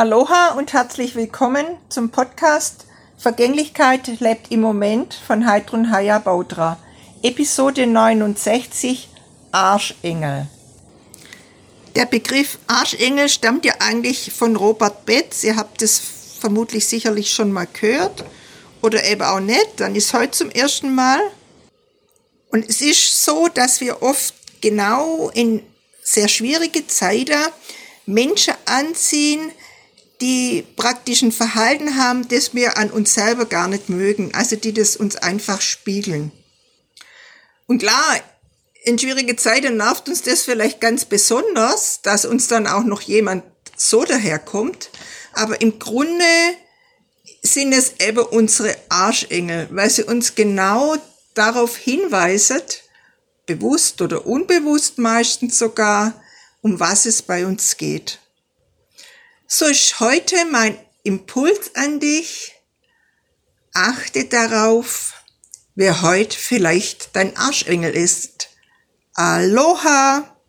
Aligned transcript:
Aloha 0.00 0.54
und 0.56 0.72
herzlich 0.72 1.14
willkommen 1.14 1.66
zum 1.90 2.08
Podcast 2.08 2.86
Vergänglichkeit 3.18 4.18
lebt 4.20 4.50
im 4.50 4.62
Moment 4.62 5.12
von 5.12 5.46
Heidrun 5.46 5.92
Haya 5.92 6.18
Baudra. 6.18 6.78
Episode 7.22 7.86
69 7.86 9.10
Arschengel. 9.52 10.46
Der 11.96 12.06
Begriff 12.06 12.58
Arschengel 12.66 13.28
stammt 13.28 13.66
ja 13.66 13.74
eigentlich 13.80 14.32
von 14.32 14.56
Robert 14.56 15.04
Betz. 15.04 15.44
Ihr 15.44 15.56
habt 15.56 15.82
es 15.82 16.00
vermutlich 16.40 16.86
sicherlich 16.86 17.30
schon 17.30 17.52
mal 17.52 17.68
gehört 17.70 18.24
oder 18.80 19.04
eben 19.04 19.20
auch 19.20 19.40
nicht. 19.40 19.68
Dann 19.76 19.94
ist 19.94 20.14
heute 20.14 20.30
zum 20.30 20.50
ersten 20.50 20.94
Mal. 20.94 21.20
Und 22.50 22.66
es 22.66 22.80
ist 22.80 23.22
so, 23.22 23.48
dass 23.48 23.82
wir 23.82 24.02
oft 24.02 24.32
genau 24.62 25.28
in 25.34 25.62
sehr 26.02 26.28
schwierige 26.28 26.86
Zeiten 26.86 27.34
Menschen 28.06 28.54
anziehen, 28.64 29.52
die 30.20 30.64
praktisch 30.76 31.22
ein 31.22 31.32
Verhalten 31.32 31.96
haben, 31.96 32.28
das 32.28 32.54
wir 32.54 32.76
an 32.76 32.90
uns 32.90 33.14
selber 33.14 33.46
gar 33.46 33.68
nicht 33.68 33.88
mögen, 33.88 34.34
also 34.34 34.56
die 34.56 34.74
das 34.74 34.96
uns 34.96 35.16
einfach 35.16 35.60
spiegeln. 35.60 36.32
Und 37.66 37.78
klar, 37.78 38.20
in 38.82 38.98
schwierige 38.98 39.36
Zeiten 39.36 39.76
nervt 39.76 40.08
uns 40.08 40.22
das 40.22 40.42
vielleicht 40.42 40.80
ganz 40.80 41.04
besonders, 41.04 42.02
dass 42.02 42.24
uns 42.24 42.48
dann 42.48 42.66
auch 42.66 42.84
noch 42.84 43.02
jemand 43.02 43.44
so 43.76 44.04
daherkommt, 44.04 44.90
aber 45.32 45.60
im 45.60 45.78
Grunde 45.78 46.24
sind 47.42 47.72
es 47.72 47.94
eben 48.00 48.24
unsere 48.24 48.76
Arschengel, 48.88 49.68
weil 49.70 49.88
sie 49.88 50.02
uns 50.02 50.34
genau 50.34 50.96
darauf 51.34 51.76
hinweisen, 51.76 52.62
bewusst 53.46 54.02
oder 54.02 54.26
unbewusst 54.26 54.98
meistens 54.98 55.58
sogar, 55.58 56.20
um 56.60 56.78
was 56.80 57.06
es 57.06 57.22
bei 57.22 57.46
uns 57.46 57.76
geht. 57.76 58.18
So 59.52 59.66
ist 59.66 59.98
heute 59.98 60.44
mein 60.44 60.78
Impuls 61.02 61.74
an 61.74 61.98
dich. 61.98 62.52
Achte 63.74 64.26
darauf, 64.26 65.14
wer 65.74 66.02
heute 66.02 66.38
vielleicht 66.38 67.16
dein 67.16 67.36
Arschengel 67.36 67.92
ist. 67.92 68.50
Aloha! 69.14 70.39